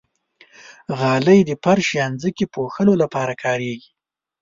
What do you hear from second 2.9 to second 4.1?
لپاره کارېږي.